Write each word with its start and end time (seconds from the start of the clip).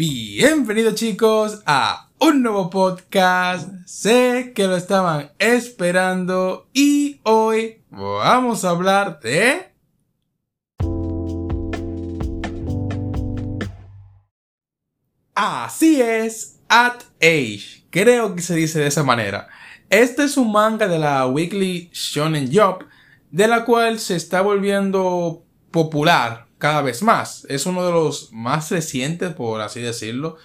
Bienvenidos 0.00 0.94
chicos 0.94 1.60
a 1.66 2.08
un 2.20 2.44
nuevo 2.44 2.70
podcast. 2.70 3.68
Sé 3.84 4.52
que 4.54 4.68
lo 4.68 4.76
estaban 4.76 5.32
esperando 5.40 6.68
y 6.72 7.18
hoy 7.24 7.82
vamos 7.90 8.64
a 8.64 8.70
hablar 8.70 9.18
de... 9.18 9.72
Así 15.34 16.00
es, 16.00 16.60
At 16.68 17.02
Age. 17.20 17.84
Creo 17.90 18.36
que 18.36 18.42
se 18.42 18.54
dice 18.54 18.78
de 18.78 18.86
esa 18.86 19.02
manera. 19.02 19.48
Este 19.90 20.22
es 20.22 20.36
un 20.36 20.52
manga 20.52 20.86
de 20.86 21.00
la 21.00 21.26
Weekly 21.26 21.90
Shonen 21.92 22.48
Jump, 22.54 22.82
de 23.32 23.48
la 23.48 23.64
cual 23.64 23.98
se 23.98 24.14
está 24.14 24.42
volviendo 24.42 25.42
popular 25.72 26.47
cada 26.58 26.82
vez 26.82 27.02
más. 27.02 27.46
Es 27.48 27.66
uno 27.66 27.84
de 27.84 27.92
los 27.92 28.32
más 28.32 28.70
recientes, 28.70 29.32
por 29.32 29.60
así 29.60 29.80
decirlo. 29.80 30.36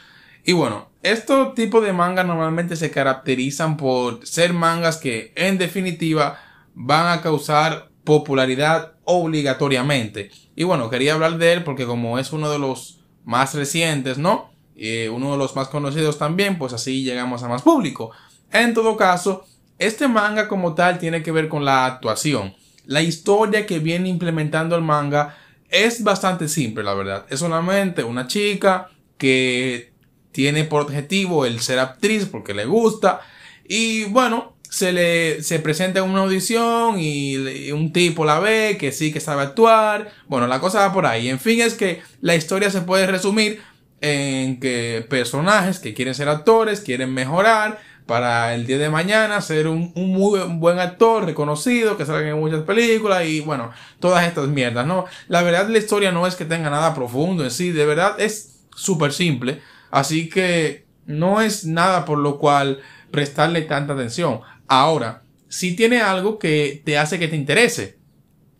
Y 0.45 0.53
bueno, 0.53 0.89
estos 1.01 1.55
tipos 1.55 1.83
de 1.83 1.93
mangas 1.93 2.25
normalmente 2.25 2.75
se 2.75 2.91
caracterizan 2.91 3.77
por 3.77 4.25
ser 4.25 4.53
mangas 4.53 4.97
que 4.97 5.33
en 5.35 5.57
definitiva 5.57 6.39
van 6.75 7.17
a 7.17 7.21
causar 7.21 7.89
popularidad 8.03 8.93
obligatoriamente. 9.05 10.31
Y 10.55 10.63
bueno, 10.63 10.89
quería 10.89 11.13
hablar 11.13 11.37
de 11.37 11.53
él 11.53 11.63
porque 11.63 11.85
como 11.85 12.19
es 12.19 12.33
uno 12.33 12.51
de 12.51 12.59
los 12.59 12.99
más 13.23 13.53
recientes, 13.53 14.17
¿no? 14.17 14.51
Y 14.75 15.07
uno 15.07 15.31
de 15.31 15.37
los 15.37 15.55
más 15.55 15.69
conocidos 15.69 16.17
también, 16.17 16.57
pues 16.57 16.73
así 16.73 17.03
llegamos 17.03 17.43
a 17.43 17.47
más 17.47 17.61
público. 17.61 18.11
En 18.51 18.73
todo 18.73 18.97
caso, 18.97 19.45
este 19.79 20.07
manga 20.07 20.47
como 20.47 20.73
tal 20.73 20.99
tiene 20.99 21.23
que 21.23 21.31
ver 21.31 21.47
con 21.47 21.63
la 21.63 21.85
actuación. 21.85 22.55
La 22.85 23.01
historia 23.01 23.65
que 23.65 23.79
viene 23.79 24.09
implementando 24.09 24.75
el 24.75 24.81
manga 24.81 25.37
es 25.73 26.03
bastante 26.03 26.47
simple, 26.47 26.83
la 26.83 26.93
verdad. 26.93 27.25
Es 27.29 27.39
solamente 27.39 28.03
una 28.03 28.27
chica 28.27 28.91
que 29.17 29.91
tiene 30.31 30.65
por 30.65 30.83
objetivo 30.83 31.45
el 31.45 31.59
ser 31.61 31.79
actriz 31.79 32.27
porque 32.31 32.53
le 32.53 32.65
gusta. 32.65 33.21
Y 33.67 34.03
bueno, 34.05 34.55
se 34.69 34.93
le 34.93 35.41
se 35.41 35.57
presenta 35.59 35.99
en 35.99 36.09
una 36.09 36.21
audición 36.21 36.99
y, 36.99 37.71
un 37.71 37.91
tipo 37.91 38.23
la 38.23 38.39
ve 38.39 38.77
que 38.79 38.91
sí 38.91 39.11
que 39.11 39.19
sabe 39.19 39.41
actuar. 39.41 40.11
Bueno, 40.27 40.45
la 40.45 40.59
cosa 40.59 40.79
va 40.79 40.93
por 40.93 41.07
ahí. 41.07 41.27
En 41.27 41.39
fin, 41.39 41.59
es 41.61 41.73
que 41.73 42.03
la 42.21 42.35
historia 42.35 42.69
se 42.69 42.81
puede 42.81 43.07
resumir 43.07 43.59
en 43.99 44.59
que 44.59 45.03
personajes 45.09 45.79
que 45.79 45.95
quieren 45.95 46.13
ser 46.13 46.29
actores, 46.29 46.81
quieren 46.81 47.11
mejorar 47.15 47.79
para 48.05 48.53
el 48.53 48.65
día 48.65 48.77
de 48.77 48.89
mañana 48.89 49.41
ser 49.41 49.67
un, 49.67 49.91
muy 49.95 50.39
buen 50.57 50.79
actor 50.79 51.25
reconocido, 51.25 51.97
que 51.97 52.05
salga 52.05 52.29
en 52.29 52.39
muchas 52.39 52.63
películas 52.63 53.25
y 53.25 53.39
bueno, 53.41 53.71
todas 53.99 54.25
estas 54.25 54.47
mierdas, 54.47 54.85
¿no? 54.85 55.05
La 55.27 55.41
verdad 55.41 55.67
la 55.69 55.77
historia 55.77 56.11
no 56.11 56.27
es 56.27 56.35
que 56.35 56.45
tenga 56.45 56.69
nada 56.69 56.93
profundo 56.93 57.43
en 57.43 57.51
sí, 57.51 57.71
de 57.71 57.85
verdad 57.85 58.19
es 58.19 58.65
súper 58.75 59.13
simple, 59.13 59.61
así 59.91 60.29
que 60.29 60.85
no 61.05 61.41
es 61.41 61.65
nada 61.65 62.05
por 62.05 62.17
lo 62.17 62.39
cual 62.39 62.79
prestarle 63.11 63.61
tanta 63.61 63.93
atención. 63.93 64.41
Ahora, 64.67 65.23
si 65.47 65.75
tiene 65.75 66.01
algo 66.01 66.39
que 66.39 66.81
te 66.83 66.97
hace 66.97 67.19
que 67.19 67.27
te 67.27 67.35
interese. 67.35 67.99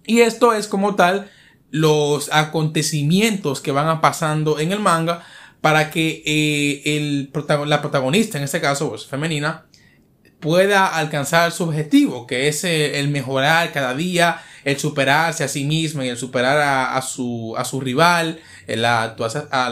Y 0.05 0.19
esto 0.19 0.53
es 0.53 0.67
como 0.67 0.95
tal 0.95 1.31
los 1.72 2.31
acontecimientos 2.31 3.61
que 3.61 3.72
van 3.72 4.00
pasando 4.00 4.59
en 4.59 4.72
el 4.72 4.80
manga 4.80 5.23
para 5.64 5.92
que 5.92 6.22
eh, 6.25 6.97
el, 6.97 7.31
la 7.67 7.80
protagonista, 7.80 8.38
en 8.38 8.44
este 8.44 8.59
caso 8.59 8.89
pues, 8.89 9.06
femenina, 9.06 9.66
pueda 10.42 10.88
alcanzar 10.88 11.53
su 11.53 11.64
objetivo, 11.64 12.28
que 12.28 12.50
es 12.50 12.66
eh, 12.66 13.00
el 13.00 13.08
mejorar 13.08 13.72
cada 13.72 13.95
día, 13.95 14.41
el 14.66 14.78
superarse 14.78 15.45
a 15.45 15.47
sí 15.47 15.64
misma 15.64 16.06
y 16.06 16.09
el 16.09 16.17
superar 16.17 16.58
a, 16.59 17.02
su, 17.02 17.56
a 17.58 17.64
su 17.64 17.80
rival 17.80 18.41
en 18.67 18.81
la, 18.81 19.16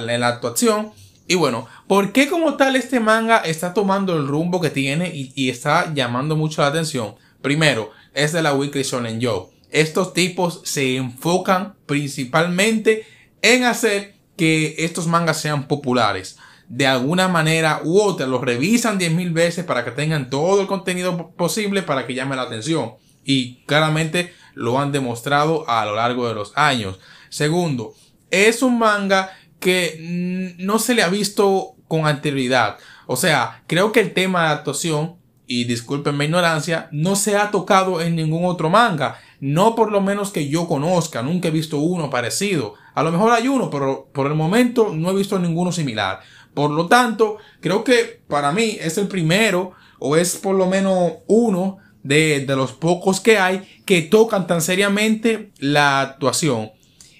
en 0.08 0.22
la 0.22 0.28
actuación. 0.30 0.94
Y 1.28 1.36
bueno, 1.36 1.68
¿por 1.88 2.14
qué 2.14 2.30
como 2.30 2.56
tal 2.56 2.78
este 2.78 3.02
manga 3.02 3.40
está 3.40 3.74
tomando 3.74 4.16
el 4.16 4.28
rumbo 4.28 4.62
que 4.62 4.70
tiene 4.70 5.14
y, 5.14 5.34
y 5.36 5.50
está 5.50 5.94
llamando 5.94 6.38
mucho 6.38 6.62
la 6.62 6.70
atención? 6.70 7.16
Primero, 7.42 7.92
es 8.14 8.32
de 8.32 8.42
la 8.42 8.54
Weekly 8.54 8.84
Shonen 8.84 9.20
Joe. 9.22 9.48
Estos 9.72 10.14
tipos 10.14 10.62
se 10.64 10.96
enfocan 10.96 11.74
principalmente 11.86 13.06
en 13.42 13.66
hacer 13.66 14.21
que 14.42 14.74
estos 14.80 15.06
mangas 15.06 15.40
sean 15.40 15.68
populares. 15.68 16.40
De 16.68 16.88
alguna 16.88 17.28
manera 17.28 17.82
u 17.84 18.02
otra, 18.02 18.26
los 18.26 18.42
revisan 18.42 19.00
10.000 19.00 19.34
veces 19.34 19.64
para 19.64 19.86
que 19.86 19.92
tengan 19.92 20.32
todo 20.32 20.62
el 20.62 20.66
contenido 20.68 21.30
posible 21.38 21.84
para 21.84 22.08
que 22.08 22.16
llame 22.16 22.36
la 22.36 22.42
atención. 22.42 22.94
Y 23.24 23.58
claramente 23.68 24.34
lo 24.56 24.80
han 24.80 24.92
demostrado 24.92 25.70
a 25.70 25.86
lo 25.86 25.96
largo 25.96 26.28
de 26.28 26.34
los 26.34 26.54
años. 26.56 26.98
Segundo, 27.30 27.94
es 28.32 28.64
un 28.64 28.80
manga 28.80 29.32
que 29.60 30.56
no 30.58 30.80
se 30.80 30.96
le 30.96 31.04
ha 31.04 31.10
visto 31.10 31.76
con 31.88 32.08
anterioridad. 32.08 32.80
O 33.06 33.18
sea, 33.18 33.62
creo 33.68 33.92
que 33.92 34.00
el 34.00 34.16
tema 34.16 34.46
de 34.46 34.54
actuación, 34.56 35.18
y 35.46 35.66
disculpen 35.66 36.18
mi 36.18 36.26
ignorancia, 36.26 36.90
no 36.92 37.16
se 37.16 37.38
ha 37.38 37.52
tocado 37.52 38.02
en 38.02 38.16
ningún 38.16 38.46
otro 38.46 38.72
manga. 38.72 39.20
No 39.42 39.76
por 39.76 39.92
lo 39.92 40.02
menos 40.02 40.32
que 40.32 40.48
yo 40.48 40.68
conozca, 40.68 41.24
nunca 41.24 41.48
he 41.48 41.52
visto 41.52 41.80
uno 41.80 42.10
parecido. 42.10 42.76
A 42.94 43.02
lo 43.02 43.12
mejor 43.12 43.32
hay 43.34 43.48
uno, 43.48 43.70
pero 43.70 44.08
por 44.14 44.28
el 44.28 44.36
momento 44.36 44.94
no 44.96 45.10
he 45.10 45.16
visto 45.16 45.38
ninguno 45.40 45.72
similar. 45.72 46.22
Por 46.54 46.70
lo 46.70 46.88
tanto, 46.88 47.38
creo 47.60 47.84
que 47.84 48.22
para 48.28 48.52
mí 48.52 48.78
es 48.80 49.00
el 49.00 49.08
primero 49.08 49.72
o 49.98 50.16
es 50.16 50.36
por 50.36 50.56
lo 50.56 50.68
menos 50.68 51.14
uno 51.26 51.80
de, 52.04 52.46
los 52.48 52.74
pocos 52.74 53.20
que 53.20 53.40
hay 53.40 53.82
que 53.86 54.04
tocan 54.04 54.46
tan 54.46 54.62
seriamente 54.62 55.52
la 55.58 56.02
actuación. 56.02 56.72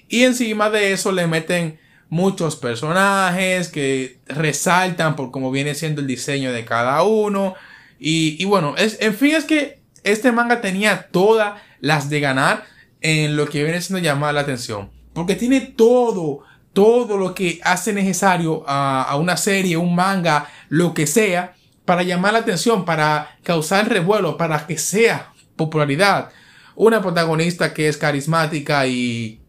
Y 0.08 0.22
encima 0.22 0.70
de 0.70 0.92
eso 0.92 1.10
le 1.10 1.26
meten 1.26 1.80
muchos 2.08 2.54
personajes 2.56 3.68
que 3.68 4.20
resaltan 4.26 5.16
por 5.16 5.32
cómo 5.32 5.50
viene 5.50 5.74
siendo 5.74 6.00
el 6.00 6.06
diseño 6.06 6.52
de 6.52 6.64
cada 6.64 7.02
uno. 7.02 7.54
Y, 7.98 8.44
bueno, 8.44 8.74
es, 8.76 8.98
en 9.00 9.14
fin, 9.14 9.34
es 9.34 9.44
que 9.44 9.80
este 10.04 10.32
manga 10.32 10.60
tenía 10.60 11.08
todas 11.10 11.60
las 11.82 12.08
de 12.08 12.20
ganar 12.20 12.64
en 13.02 13.36
lo 13.36 13.46
que 13.46 13.62
viene 13.62 13.82
siendo 13.82 14.02
llamar 14.02 14.32
la 14.32 14.40
atención. 14.40 14.90
Porque 15.12 15.34
tiene 15.34 15.60
todo, 15.60 16.44
todo 16.72 17.18
lo 17.18 17.34
que 17.34 17.60
hace 17.64 17.92
necesario 17.92 18.64
a, 18.66 19.14
una 19.16 19.36
serie, 19.36 19.76
un 19.76 19.94
manga, 19.94 20.48
lo 20.70 20.94
que 20.94 21.06
sea, 21.06 21.54
para 21.84 22.04
llamar 22.04 22.32
la 22.32 22.38
atención, 22.38 22.86
para 22.86 23.36
causar 23.42 23.88
revuelo, 23.90 24.38
para 24.38 24.66
que 24.66 24.78
sea 24.78 25.32
popularidad. 25.56 26.30
Una 26.76 27.02
protagonista 27.02 27.74
que 27.74 27.88
es 27.88 27.98
carismática 27.98 28.86
y 28.86 29.40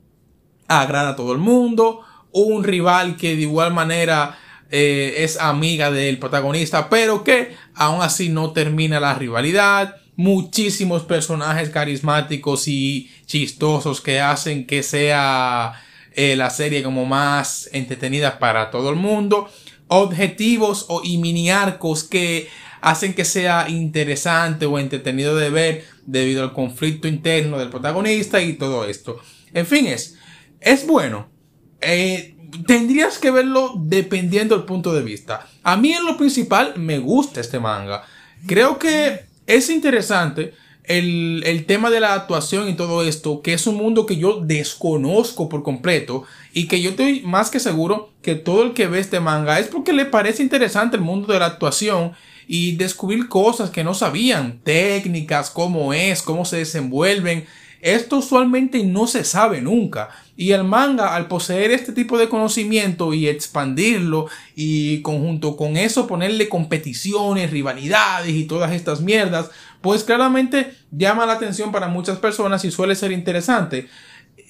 agrada 0.68 1.12
a 1.12 1.16
todo 1.16 1.32
el 1.32 1.38
mundo. 1.38 2.02
Un 2.32 2.64
rival 2.64 3.16
que 3.16 3.36
de 3.36 3.44
igual 3.44 3.72
manera 3.74 4.40
eh, 4.72 5.14
es 5.20 5.40
amiga 5.40 5.92
del 5.92 6.18
protagonista, 6.18 6.90
pero 6.90 7.24
que 7.24 7.56
aún 7.76 8.02
así 8.02 8.30
no 8.30 8.52
termina 8.54 9.00
la 9.00 9.14
rivalidad 9.14 10.03
muchísimos 10.16 11.04
personajes 11.04 11.70
carismáticos 11.70 12.68
y 12.68 13.10
chistosos 13.26 14.02
que 14.02 14.20
hacen 14.20 14.66
que 14.68 14.84
sea 14.84 15.74
eh, 16.14 16.36
la 16.36 16.50
serie 16.50 16.84
como 16.84 17.06
más 17.06 17.70
entretenida 17.74 18.40
para 18.40 18.70
todo 18.70 18.90
el 18.90 18.96
mundo. 18.96 19.50
Objetivos 19.88 20.86
o, 20.90 21.02
y 21.04 21.18
mini 21.18 21.50
arcos 21.50 22.04
que 22.04 22.48
hacen 22.82 23.14
que 23.14 23.26
sea 23.26 23.70
interesante 23.70 24.66
o 24.66 24.78
entretenido 24.78 25.36
de 25.36 25.50
ver 25.50 25.86
debido 26.06 26.44
al 26.44 26.54
conflicto 26.54 27.08
interno 27.08 27.58
del 27.58 27.70
protagonista 27.70 28.42
y 28.42 28.54
todo 28.54 28.86
esto. 28.86 29.20
En 29.54 29.66
fin, 29.66 29.88
es, 29.88 30.18
es 30.60 30.86
bueno. 30.86 31.30
Eh, 31.82 32.36
tendrías 32.68 33.18
que 33.18 33.32
verlo 33.32 33.74
dependiendo 33.78 34.56
del 34.56 34.66
punto 34.66 34.94
de 34.94 35.02
vista. 35.02 35.48
A 35.64 35.78
mí 35.78 35.94
en 35.94 36.06
lo 36.06 36.18
principal 36.18 36.74
me 36.78 37.00
gusta 37.00 37.42
este 37.42 37.60
manga. 37.60 38.04
Creo 38.46 38.78
que 38.78 39.33
es 39.48 39.70
interesante 39.70 40.54
el, 40.86 41.64
tema 41.68 41.90
de 41.90 42.00
la 42.00 42.14
actuación 42.14 42.68
y 42.70 42.74
todo 42.74 43.04
esto, 43.04 43.42
que 43.42 43.54
es 43.54 43.68
un 43.68 43.76
mundo 43.76 44.06
que 44.06 44.18
yo 44.18 44.42
desconozco 44.42 45.50
por 45.50 45.64
completo 45.64 46.24
y 46.54 46.68
que 46.68 46.82
yo 46.82 46.92
estoy 46.92 47.22
más 47.22 47.50
que 47.50 47.60
seguro 47.60 48.12
que 48.22 48.36
todo 48.36 48.64
el 48.64 48.74
que 48.74 48.88
ve 48.88 49.00
este 49.00 49.20
manga 49.20 49.60
es 49.60 49.68
porque 49.68 49.94
le 49.94 50.06
parece 50.06 50.44
interesante 50.44 50.98
el 50.98 51.04
mundo 51.04 51.32
de 51.32 51.40
la 51.40 51.46
actuación 51.46 52.14
y 52.48 52.76
descubrir 52.76 53.30
cosas 53.30 53.70
que 53.70 53.84
no 53.84 53.94
sabían, 53.94 54.60
técnicas, 54.64 55.50
cómo 55.50 55.94
es, 55.94 56.22
cómo 56.22 56.44
se 56.44 56.58
desenvuelven. 56.58 57.46
Esto 57.84 58.20
usualmente 58.20 58.82
no 58.86 59.08
se 59.08 59.26
sabe 59.26 59.62
nunca. 59.62 60.08
Y 60.38 60.54
el 60.54 60.64
manga, 60.64 61.16
al 61.16 61.28
poseer 61.28 61.72
este 61.72 61.92
tipo 61.92 62.18
de 62.18 62.30
conocimiento 62.30 63.14
y 63.14 63.28
expandirlo 63.28 64.28
y 64.56 65.02
conjunto 65.02 65.58
con 65.58 65.76
eso 65.76 66.08
ponerle 66.08 66.48
competiciones, 66.48 67.52
rivalidades 67.52 68.34
y 68.34 68.46
todas 68.46 68.72
estas 68.72 69.02
mierdas, 69.02 69.52
pues 69.82 70.06
claramente 70.06 70.74
llama 70.92 71.26
la 71.26 71.34
atención 71.34 71.74
para 71.74 71.90
muchas 71.90 72.20
personas 72.20 72.64
y 72.64 72.72
suele 72.72 72.96
ser 72.96 73.12
interesante. 73.12 73.90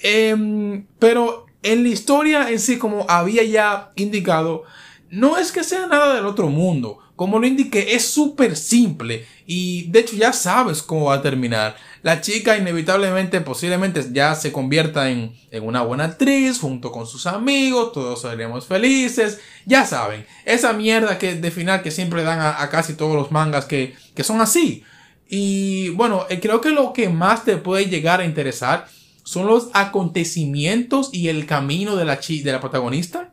Em, 0.03 0.85
pero 0.99 1.47
en 1.63 1.81
la 1.81 1.89
historia 1.89 2.51
en 2.51 2.59
sí, 2.59 2.77
como 2.77 3.07
había 3.09 3.43
ya 3.43 3.93
indicado, 3.95 4.61
no 5.09 5.39
es 5.39 5.51
que 5.51 5.63
sea 5.63 5.87
nada 5.87 6.13
del 6.13 6.27
otro 6.27 6.49
mundo. 6.49 6.99
Como 7.15 7.39
lo 7.39 7.47
indiqué, 7.47 7.95
es 7.95 8.05
súper 8.05 8.55
simple 8.55 9.25
y 9.47 9.89
de 9.89 10.01
hecho 10.01 10.15
ya 10.15 10.33
sabes 10.33 10.83
cómo 10.83 11.05
va 11.05 11.15
a 11.15 11.21
terminar. 11.23 11.75
La 12.03 12.19
chica 12.19 12.57
inevitablemente, 12.57 13.39
posiblemente 13.41 14.05
ya 14.11 14.35
se 14.35 14.51
convierta 14.51 15.09
en, 15.09 15.33
en 15.51 15.63
una 15.63 15.81
buena 15.81 16.03
actriz 16.03 16.59
junto 16.59 16.91
con 16.91 17.07
sus 17.07 17.25
amigos, 17.25 17.93
todos 17.93 18.21
seremos 18.21 18.67
felices, 18.67 19.39
ya 19.65 19.85
saben, 19.85 20.25
esa 20.43 20.73
mierda 20.73 21.17
que 21.17 21.35
de 21.35 21.49
final 21.49 21.81
que 21.81 21.91
siempre 21.91 22.23
dan 22.23 22.39
a, 22.41 22.69
casi 22.69 22.93
todos 22.93 23.15
los 23.15 23.31
mangas 23.31 23.65
que, 23.65 23.95
que 24.15 24.23
son 24.23 24.41
así. 24.41 24.83
Y 25.29 25.89
bueno, 25.89 26.25
eh, 26.29 26.41
creo 26.41 26.59
que 26.59 26.71
lo 26.71 26.91
que 26.91 27.07
más 27.07 27.45
te 27.45 27.55
puede 27.55 27.85
llegar 27.85 28.19
a 28.19 28.25
interesar 28.25 28.87
son 29.23 29.47
los 29.47 29.69
acontecimientos 29.73 31.09
y 31.13 31.29
el 31.29 31.45
camino 31.45 31.95
de 31.95 32.03
la, 32.03 32.17
de 32.17 32.51
la 32.51 32.59
protagonista 32.59 33.31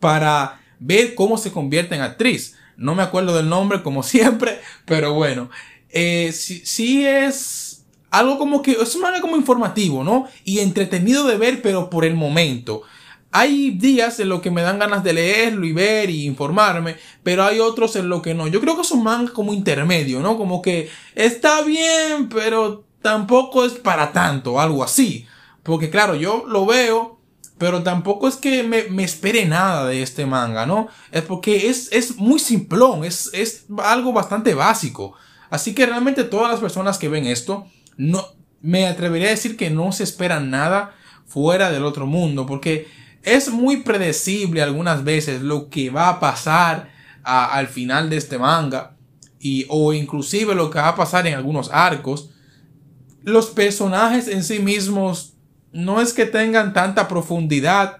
para 0.00 0.60
ver 0.80 1.14
cómo 1.14 1.38
se 1.38 1.52
convierte 1.52 1.94
en 1.94 2.02
actriz. 2.02 2.56
No 2.76 2.96
me 2.96 3.04
acuerdo 3.04 3.36
del 3.36 3.48
nombre 3.48 3.84
como 3.84 4.02
siempre, 4.02 4.60
pero 4.84 5.14
bueno, 5.14 5.50
eh, 5.90 6.32
sí, 6.32 7.06
es 7.06 7.65
algo 8.18 8.38
como 8.38 8.62
que 8.62 8.72
es 8.72 8.94
un 8.94 9.02
manga 9.02 9.20
como 9.20 9.36
informativo, 9.36 10.04
¿no? 10.04 10.26
Y 10.44 10.60
entretenido 10.60 11.26
de 11.26 11.36
ver, 11.36 11.62
pero 11.62 11.90
por 11.90 12.04
el 12.04 12.14
momento. 12.14 12.82
Hay 13.32 13.70
días 13.70 14.18
en 14.20 14.28
los 14.30 14.40
que 14.40 14.50
me 14.50 14.62
dan 14.62 14.78
ganas 14.78 15.04
de 15.04 15.12
leerlo 15.12 15.66
y 15.66 15.72
ver 15.72 16.08
y 16.08 16.24
informarme, 16.24 16.96
pero 17.22 17.44
hay 17.44 17.60
otros 17.60 17.96
en 17.96 18.08
los 18.08 18.22
que 18.22 18.34
no. 18.34 18.46
Yo 18.46 18.60
creo 18.60 18.76
que 18.76 18.82
es 18.82 18.90
un 18.92 19.02
manga 19.02 19.32
como 19.32 19.52
intermedio, 19.52 20.20
¿no? 20.20 20.38
Como 20.38 20.62
que 20.62 20.88
está 21.14 21.62
bien, 21.62 22.28
pero 22.28 22.84
tampoco 23.02 23.64
es 23.64 23.72
para 23.72 24.12
tanto, 24.12 24.58
algo 24.58 24.82
así. 24.82 25.26
Porque 25.62 25.90
claro, 25.90 26.14
yo 26.14 26.44
lo 26.46 26.64
veo, 26.64 27.18
pero 27.58 27.82
tampoco 27.82 28.28
es 28.28 28.36
que 28.36 28.62
me, 28.62 28.84
me 28.84 29.04
espere 29.04 29.44
nada 29.44 29.86
de 29.86 30.02
este 30.02 30.24
manga, 30.24 30.64
¿no? 30.64 30.88
Es 31.10 31.22
porque 31.22 31.68
es, 31.68 31.90
es 31.92 32.16
muy 32.16 32.38
simplón, 32.38 33.04
es, 33.04 33.30
es 33.34 33.66
algo 33.82 34.12
bastante 34.12 34.54
básico. 34.54 35.14
Así 35.50 35.74
que 35.74 35.86
realmente 35.86 36.24
todas 36.24 36.50
las 36.50 36.60
personas 36.60 36.98
que 36.98 37.08
ven 37.08 37.26
esto, 37.26 37.66
no, 37.96 38.24
me 38.60 38.86
atrevería 38.86 39.28
a 39.28 39.30
decir 39.30 39.56
que 39.56 39.70
no 39.70 39.92
se 39.92 40.04
espera 40.04 40.40
nada 40.40 40.94
fuera 41.26 41.70
del 41.70 41.84
otro 41.84 42.06
mundo, 42.06 42.46
porque 42.46 42.88
es 43.22 43.50
muy 43.50 43.78
predecible 43.78 44.62
algunas 44.62 45.04
veces 45.04 45.42
lo 45.42 45.68
que 45.68 45.90
va 45.90 46.08
a 46.08 46.20
pasar 46.20 46.90
al 47.22 47.66
final 47.66 48.08
de 48.08 48.16
este 48.16 48.38
manga, 48.38 48.96
y, 49.40 49.66
o 49.68 49.92
inclusive 49.92 50.54
lo 50.54 50.70
que 50.70 50.78
va 50.78 50.88
a 50.88 50.96
pasar 50.96 51.26
en 51.26 51.34
algunos 51.34 51.70
arcos. 51.72 52.30
Los 53.22 53.46
personajes 53.46 54.28
en 54.28 54.44
sí 54.44 54.60
mismos 54.60 55.34
no 55.72 56.00
es 56.00 56.12
que 56.12 56.24
tengan 56.24 56.72
tanta 56.72 57.08
profundidad. 57.08 57.98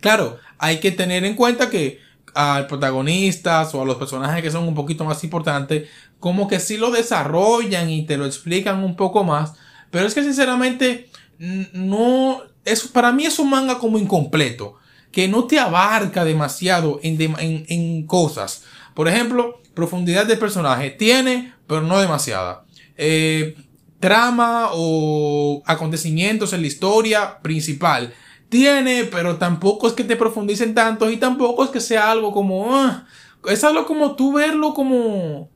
Claro, 0.00 0.38
hay 0.58 0.80
que 0.80 0.90
tener 0.90 1.24
en 1.24 1.34
cuenta 1.34 1.70
que 1.70 2.00
a 2.34 2.66
protagonistas 2.68 3.74
o 3.74 3.82
a 3.82 3.84
los 3.84 3.96
personajes 3.96 4.42
que 4.42 4.50
son 4.50 4.66
un 4.66 4.74
poquito 4.74 5.04
más 5.04 5.22
importantes, 5.24 5.88
como 6.20 6.48
que 6.48 6.60
sí 6.60 6.76
lo 6.76 6.90
desarrollan 6.90 7.90
y 7.90 8.06
te 8.06 8.16
lo 8.16 8.26
explican 8.26 8.82
un 8.82 8.96
poco 8.96 9.24
más. 9.24 9.54
Pero 9.90 10.06
es 10.06 10.14
que 10.14 10.22
sinceramente, 10.22 11.08
no, 11.38 12.42
es, 12.64 12.86
para 12.88 13.12
mí 13.12 13.26
es 13.26 13.38
un 13.38 13.50
manga 13.50 13.78
como 13.78 13.98
incompleto, 13.98 14.76
que 15.12 15.28
no 15.28 15.44
te 15.44 15.58
abarca 15.58 16.24
demasiado 16.24 17.00
en, 17.02 17.18
en, 17.38 18.06
cosas. 18.06 18.64
Por 18.94 19.08
ejemplo, 19.08 19.60
profundidad 19.74 20.26
de 20.26 20.36
personaje 20.36 20.90
tiene, 20.90 21.54
pero 21.66 21.82
no 21.82 21.98
demasiada. 21.98 22.64
Eh, 22.96 23.56
trama 24.00 24.70
o 24.72 25.62
acontecimientos 25.66 26.52
en 26.52 26.60
la 26.60 26.66
historia 26.66 27.38
principal 27.40 28.12
tiene, 28.48 29.04
pero 29.04 29.36
tampoco 29.36 29.86
es 29.86 29.92
que 29.92 30.04
te 30.04 30.16
profundicen 30.16 30.74
tanto 30.74 31.10
y 31.10 31.16
tampoco 31.16 31.64
es 31.64 31.70
que 31.70 31.80
sea 31.80 32.10
algo 32.10 32.32
como, 32.32 32.74
ah, 32.74 33.06
es 33.46 33.64
algo 33.64 33.86
como 33.86 34.16
tú 34.16 34.32
verlo 34.32 34.74
como, 34.74 35.50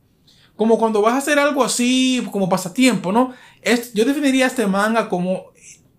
como 0.57 0.79
cuando 0.79 1.03
vas 1.03 1.15
a 1.15 1.19
hacer 1.19 1.39
algo 1.39 1.65
así, 1.65 2.27
como 2.31 2.49
pasatiempo, 2.49 3.13
¿no? 3.13 3.33
Es, 3.63 3.93
yo 3.95 4.05
definiría 4.05 4.47
este 4.47 4.67
manga 4.67 5.09
como 5.09 5.47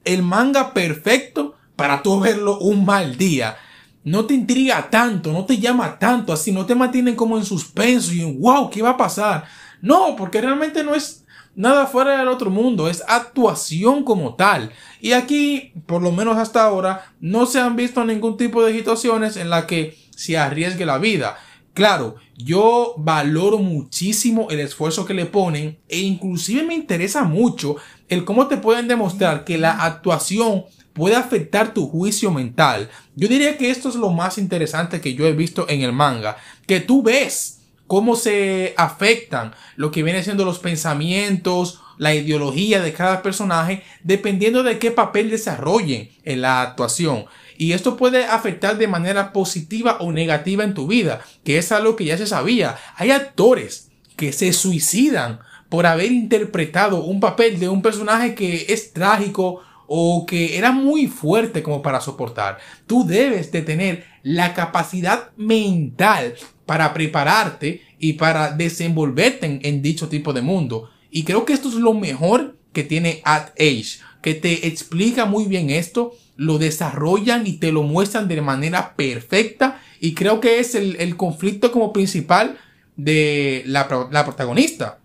el 0.03 0.21
manga 0.21 0.73
perfecto 0.73 1.55
para 1.75 2.03
tú 2.03 2.19
verlo 2.19 2.59
un 2.59 2.85
mal 2.85 3.17
día. 3.17 3.57
No 4.03 4.25
te 4.25 4.33
intriga 4.33 4.89
tanto, 4.89 5.31
no 5.31 5.45
te 5.45 5.57
llama 5.57 5.97
tanto, 5.97 6.33
así 6.33 6.51
no 6.51 6.65
te 6.65 6.75
mantienen 6.75 7.15
como 7.15 7.37
en 7.37 7.45
suspenso 7.45 8.13
y 8.13 8.21
en 8.21 8.39
wow, 8.39 8.69
¿qué 8.69 8.81
va 8.81 8.91
a 8.91 8.97
pasar? 8.97 9.45
No, 9.81 10.15
porque 10.15 10.41
realmente 10.41 10.83
no 10.83 10.93
es 10.93 11.22
nada 11.55 11.85
fuera 11.87 12.17
del 12.17 12.27
otro 12.27 12.49
mundo, 12.49 12.89
es 12.89 13.03
actuación 13.07 14.03
como 14.03 14.35
tal. 14.35 14.71
Y 15.01 15.13
aquí, 15.13 15.73
por 15.85 16.01
lo 16.01 16.11
menos 16.11 16.37
hasta 16.37 16.63
ahora, 16.63 17.13
no 17.19 17.45
se 17.45 17.59
han 17.59 17.75
visto 17.75 18.03
ningún 18.05 18.37
tipo 18.37 18.63
de 18.63 18.73
situaciones 18.73 19.37
en 19.37 19.49
la 19.49 19.67
que 19.67 19.97
se 20.15 20.37
arriesgue 20.37 20.85
la 20.85 20.97
vida. 20.97 21.37
Claro, 21.73 22.15
yo 22.37 22.93
valoro 22.97 23.57
muchísimo 23.57 24.47
el 24.51 24.59
esfuerzo 24.59 25.05
que 25.05 25.15
le 25.15 25.25
ponen 25.25 25.79
e 25.89 25.99
inclusive 25.99 26.63
me 26.63 26.75
interesa 26.75 27.23
mucho 27.23 27.77
el 28.09 28.25
cómo 28.25 28.47
te 28.47 28.57
pueden 28.57 28.87
demostrar 28.87 29.43
que 29.43 29.57
la 29.57 29.83
actuación 29.83 30.65
puede 30.93 31.15
afectar 31.15 31.73
tu 31.73 31.87
juicio 31.87 32.31
mental. 32.31 32.89
Yo 33.15 33.27
diría 33.27 33.57
que 33.57 33.71
esto 33.71 33.89
es 33.89 33.95
lo 33.95 34.11
más 34.11 34.37
interesante 34.37 35.01
que 35.01 35.15
yo 35.15 35.25
he 35.25 35.33
visto 35.33 35.67
en 35.67 35.81
el 35.81 35.93
manga, 35.93 36.37
que 36.67 36.79
tú 36.79 37.01
ves 37.01 37.62
cómo 37.93 38.15
se 38.15 38.73
afectan 38.75 39.53
lo 39.75 39.91
que 39.91 40.01
viene 40.01 40.23
siendo 40.23 40.45
los 40.45 40.57
pensamientos, 40.57 41.79
la 41.99 42.15
ideología 42.15 42.81
de 42.81 42.91
cada 42.91 43.21
personaje, 43.21 43.83
dependiendo 44.01 44.63
de 44.63 44.79
qué 44.79 44.89
papel 44.89 45.29
desarrollen 45.29 46.09
en 46.23 46.41
la 46.41 46.63
actuación. 46.63 47.25
Y 47.55 47.73
esto 47.73 47.95
puede 47.95 48.25
afectar 48.25 48.79
de 48.79 48.87
manera 48.87 49.31
positiva 49.31 49.97
o 49.99 50.11
negativa 50.11 50.63
en 50.63 50.73
tu 50.73 50.87
vida, 50.87 51.21
que 51.43 51.59
es 51.59 51.71
algo 51.71 51.95
que 51.95 52.05
ya 52.05 52.17
se 52.17 52.25
sabía. 52.25 52.79
Hay 52.95 53.11
actores 53.11 53.91
que 54.15 54.33
se 54.33 54.53
suicidan 54.53 55.41
por 55.69 55.85
haber 55.85 56.11
interpretado 56.11 57.03
un 57.03 57.19
papel 57.19 57.59
de 57.59 57.69
un 57.69 57.83
personaje 57.83 58.33
que 58.33 58.65
es 58.69 58.91
trágico 58.93 59.61
o 59.87 60.25
que 60.25 60.57
era 60.57 60.71
muy 60.71 61.07
fuerte 61.07 61.63
como 61.63 61.81
para 61.81 62.01
soportar. 62.01 62.57
Tú 62.87 63.05
debes 63.05 63.51
de 63.51 63.61
tener 63.61 64.05
la 64.23 64.53
capacidad 64.53 65.31
mental 65.35 66.35
para 66.65 66.93
prepararte 66.93 67.81
y 67.99 68.13
para 68.13 68.51
desenvolverte 68.51 69.59
en, 69.61 69.81
dicho 69.81 70.09
tipo 70.09 70.33
de 70.33 70.41
mundo. 70.41 70.89
Y 71.11 71.23
creo 71.23 71.45
que 71.45 71.53
esto 71.53 71.69
es 71.69 71.75
lo 71.75 71.93
mejor 71.93 72.57
que 72.71 72.83
tiene 72.83 73.21
At 73.23 73.49
Age, 73.59 73.99
que 74.21 74.33
te 74.33 74.67
explica 74.67 75.25
muy 75.25 75.45
bien 75.45 75.69
esto, 75.69 76.13
lo 76.35 76.57
desarrollan 76.57 77.45
y 77.45 77.53
te 77.53 77.71
lo 77.71 77.83
muestran 77.83 78.27
de 78.27 78.41
manera 78.41 78.95
perfecta 78.95 79.79
y 79.99 80.15
creo 80.15 80.39
que 80.39 80.59
es 80.59 80.73
el, 80.73 81.15
conflicto 81.15 81.71
como 81.71 81.93
principal 81.93 82.57
de 82.95 83.63
la, 83.67 84.07
la 84.11 84.25
protagonista. 84.25 84.99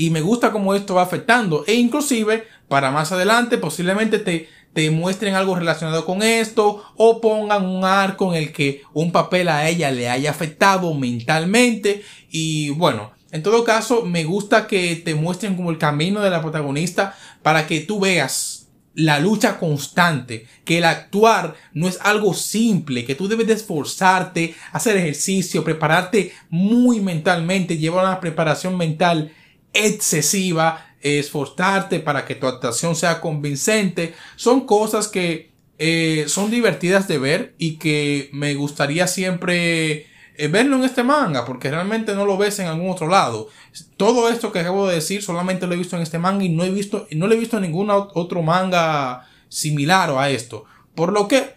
Y 0.00 0.08
me 0.08 0.22
gusta 0.22 0.50
cómo 0.50 0.74
esto 0.74 0.94
va 0.94 1.02
afectando. 1.02 1.62
E 1.66 1.74
inclusive, 1.74 2.46
para 2.68 2.90
más 2.90 3.12
adelante, 3.12 3.58
posiblemente 3.58 4.18
te, 4.18 4.48
te 4.72 4.90
muestren 4.90 5.34
algo 5.34 5.54
relacionado 5.54 6.06
con 6.06 6.22
esto 6.22 6.82
o 6.96 7.20
pongan 7.20 7.66
un 7.66 7.84
arco 7.84 8.32
en 8.34 8.42
el 8.42 8.50
que 8.50 8.80
un 8.94 9.12
papel 9.12 9.50
a 9.50 9.68
ella 9.68 9.90
le 9.90 10.08
haya 10.08 10.30
afectado 10.30 10.94
mentalmente 10.94 12.02
y 12.30 12.70
bueno, 12.70 13.12
en 13.30 13.42
todo 13.42 13.62
caso 13.62 14.06
me 14.06 14.24
gusta 14.24 14.66
que 14.66 14.96
te 14.96 15.14
muestren 15.14 15.54
como 15.54 15.70
el 15.70 15.76
camino 15.76 16.22
de 16.22 16.30
la 16.30 16.40
protagonista 16.40 17.14
para 17.42 17.66
que 17.66 17.80
tú 17.80 18.00
veas 18.00 18.68
la 18.94 19.20
lucha 19.20 19.58
constante, 19.58 20.46
que 20.64 20.78
el 20.78 20.84
actuar 20.84 21.56
no 21.74 21.88
es 21.88 21.98
algo 22.02 22.32
simple, 22.32 23.04
que 23.04 23.14
tú 23.14 23.28
debes 23.28 23.46
de 23.46 23.52
esforzarte, 23.52 24.54
hacer 24.72 24.96
ejercicio, 24.96 25.62
prepararte 25.62 26.32
muy 26.48 27.00
mentalmente, 27.00 27.76
llevar 27.76 28.06
una 28.06 28.20
preparación 28.20 28.78
mental 28.78 29.32
excesiva, 29.72 30.94
esforzarte 31.00 32.00
para 32.00 32.24
que 32.24 32.34
tu 32.34 32.46
actuación 32.46 32.94
sea 32.96 33.20
convincente. 33.20 34.14
Son 34.36 34.66
cosas 34.66 35.08
que 35.08 35.50
eh, 35.78 36.26
son 36.28 36.50
divertidas 36.50 37.08
de 37.08 37.18
ver 37.18 37.54
y 37.58 37.76
que 37.76 38.28
me 38.32 38.54
gustaría 38.54 39.06
siempre 39.06 40.06
eh, 40.36 40.48
verlo 40.48 40.76
en 40.76 40.84
este 40.84 41.02
manga, 41.02 41.44
porque 41.44 41.70
realmente 41.70 42.14
no 42.14 42.24
lo 42.24 42.36
ves 42.36 42.58
en 42.58 42.66
algún 42.66 42.90
otro 42.90 43.08
lado. 43.08 43.48
Todo 43.96 44.28
esto 44.28 44.52
que 44.52 44.60
acabo 44.60 44.88
de 44.88 44.96
decir 44.96 45.22
solamente 45.22 45.66
lo 45.66 45.74
he 45.74 45.78
visto 45.78 45.96
en 45.96 46.02
este 46.02 46.18
manga 46.18 46.44
y 46.44 46.48
no 46.48 46.64
he 46.64 46.70
visto, 46.70 47.06
no 47.12 47.26
lo 47.26 47.34
he 47.34 47.38
visto 47.38 47.56
en 47.56 47.64
ningún 47.64 47.90
otro 47.90 48.42
manga 48.42 49.28
similar 49.48 50.10
a 50.10 50.30
esto. 50.30 50.64
Por 50.94 51.12
lo 51.12 51.28
que, 51.28 51.54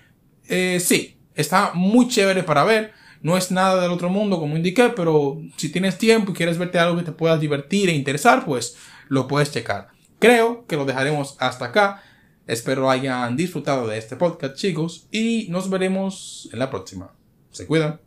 eh, 0.47 0.81
sí, 0.83 1.17
está 1.35 1.71
muy 1.73 2.07
chévere 2.07 2.43
para 2.43 2.63
ver. 2.63 2.93
No 3.23 3.37
es 3.37 3.51
nada 3.51 3.81
del 3.81 3.91
otro 3.91 4.09
mundo, 4.09 4.39
como 4.39 4.55
indiqué, 4.57 4.89
pero 4.95 5.41
si 5.57 5.69
tienes 5.69 5.97
tiempo 5.97 6.31
y 6.31 6.35
quieres 6.35 6.57
verte 6.57 6.77
algo 6.77 6.97
que 6.97 7.05
te 7.05 7.11
pueda 7.13 7.37
divertir 7.37 7.89
e 7.89 7.93
interesar, 7.93 8.45
pues 8.45 8.75
lo 9.07 9.27
puedes 9.27 9.51
checar. 9.51 9.87
Creo 10.19 10.65
que 10.67 10.75
lo 10.75 10.85
dejaremos 10.85 11.35
hasta 11.39 11.65
acá. 11.65 12.03
Espero 12.47 12.91
hayan 12.91 13.35
disfrutado 13.37 13.87
de 13.87 13.97
este 13.97 14.17
podcast, 14.17 14.55
chicos, 14.55 15.07
y 15.09 15.47
nos 15.49 15.69
veremos 15.69 16.49
en 16.51 16.59
la 16.59 16.69
próxima. 16.69 17.13
Se 17.51 17.65
cuidan. 17.65 17.99